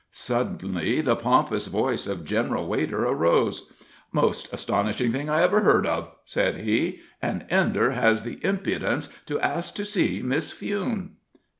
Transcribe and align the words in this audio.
Suddenly 0.09 1.01
the 1.01 1.15
pompous 1.15 1.67
voice 1.67 2.07
of 2.07 2.25
General 2.25 2.65
Wader 2.65 3.05
arose: 3.05 3.71
"Most 4.11 4.51
astonishing 4.51 5.11
thing 5.11 5.29
I 5.29 5.43
ever 5.43 5.59
heard 5.61 5.85
of," 5.85 6.09
said 6.25 6.61
he. 6.61 7.01
"An 7.21 7.45
Ender 7.51 7.91
has 7.91 8.23
the 8.23 8.39
impudence 8.43 9.15
to 9.27 9.39
ask 9.39 9.75
to 9.75 9.85
see 9.85 10.23
Miss 10.23 10.49
Fewne!" 10.51 11.17